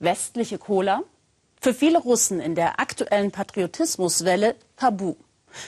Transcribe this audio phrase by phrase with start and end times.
[0.00, 1.02] Westliche Cola?
[1.60, 5.16] Für viele Russen in der aktuellen Patriotismuswelle tabu.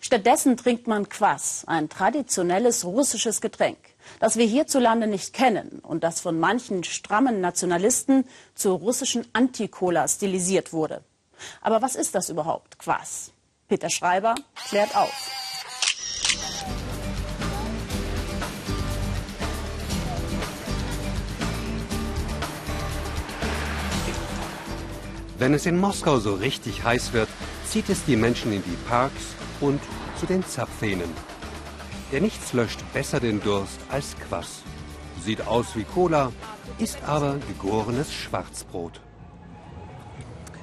[0.00, 3.78] Stattdessen trinkt man Kwas, ein traditionelles russisches Getränk,
[4.18, 8.24] das wir hierzulande nicht kennen und das von manchen strammen Nationalisten
[8.56, 11.04] zur russischen Anti-Cola stilisiert wurde.
[11.60, 13.30] Aber was ist das überhaupt, Kwas?
[13.68, 14.34] Peter Schreiber
[14.68, 15.35] klärt auf.
[25.38, 27.28] Wenn es in Moskau so richtig heiß wird,
[27.66, 29.80] zieht es die Menschen in die Parks und
[30.18, 31.10] zu den Zapfhähnen.
[32.10, 34.62] Der nichts löscht besser den Durst als Quass.
[35.22, 36.32] Sieht aus wie Cola,
[36.78, 39.00] ist aber gegorenes Schwarzbrot.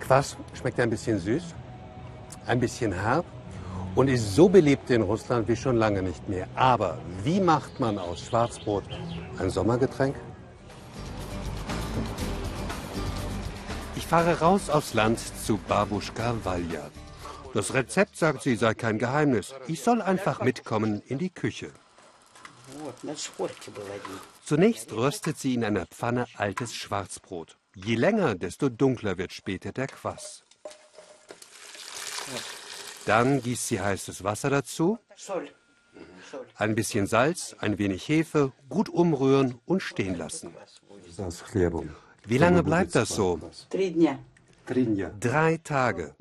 [0.00, 1.42] Quass schmeckt ein bisschen süß,
[2.46, 3.26] ein bisschen herb
[3.94, 6.46] und ist so beliebt in Russland wie schon lange nicht mehr.
[6.54, 8.84] Aber wie macht man aus Schwarzbrot
[9.38, 10.14] ein Sommergetränk?
[13.96, 16.90] Ich fahre raus aufs Land zu Babuschka Valja.
[17.52, 19.54] Das Rezept, sagt sie, sei kein Geheimnis.
[19.68, 21.70] Ich soll einfach mitkommen in die Küche.
[24.44, 27.56] Zunächst röstet sie in einer Pfanne altes Schwarzbrot.
[27.74, 30.42] Je länger, desto dunkler wird später der Quass.
[33.06, 34.98] Dann gießt sie heißes Wasser dazu,
[36.56, 40.54] ein bisschen Salz, ein wenig Hefe, gut umrühren und stehen lassen.
[42.26, 43.38] Wie lange bleibt das so?
[45.20, 46.14] Drei Tage.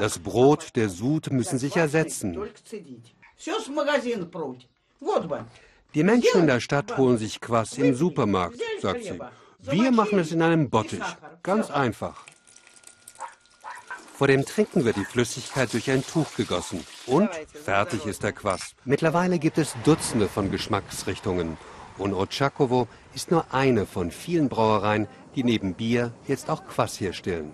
[0.00, 2.36] Das Brot, der Sud müssen sich ersetzen.
[5.94, 9.18] Die Menschen in der Stadt holen sich Quass im Supermarkt, sagt sie.
[9.60, 11.02] Wir machen es in einem Bottich.
[11.42, 12.24] Ganz einfach.
[14.14, 16.84] Vor dem Trinken wird die Flüssigkeit durch ein Tuch gegossen.
[17.06, 17.28] Und
[17.64, 18.74] fertig ist der Quass.
[18.86, 21.58] Mittlerweile gibt es Dutzende von Geschmacksrichtungen.
[21.98, 27.52] Und Otschakowo ist nur eine von vielen Brauereien, die neben Bier jetzt auch Quass herstellen.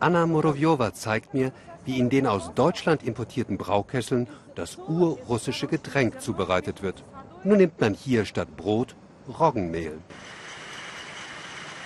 [0.00, 1.52] Anna Morovjova zeigt mir,
[1.84, 7.02] wie in den aus Deutschland importierten Braukesseln das urrussische Getränk zubereitet wird.
[7.44, 8.94] Nun nimmt man hier statt Brot
[9.38, 9.98] Roggenmehl.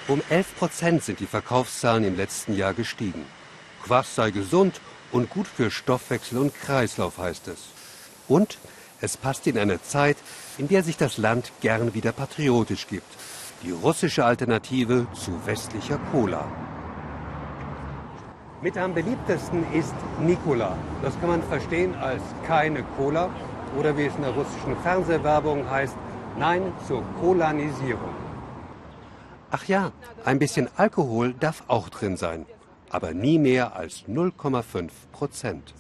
[0.09, 3.25] Um 11 Prozent sind die Verkaufszahlen im letzten Jahr gestiegen.
[3.85, 4.81] Quass sei gesund
[5.13, 7.69] und gut für Stoffwechsel und Kreislauf, heißt es.
[8.27, 8.59] Und
[9.03, 10.17] es passt in eine Zeit,
[10.59, 13.13] in der sich das Land gern wieder patriotisch gibt.
[13.65, 16.45] Die russische Alternative zu westlicher Cola.
[18.63, 20.77] Mit am beliebtesten ist Nikola.
[21.03, 23.29] Das kann man verstehen als keine Cola
[23.77, 25.97] oder wie es in der russischen Fernsehwerbung heißt,
[26.39, 28.15] Nein zur Kolanisierung.
[29.51, 29.93] Ach ja,
[30.25, 32.47] ein bisschen Alkohol darf auch drin sein,
[32.89, 35.75] aber nie mehr als 0,5 Prozent.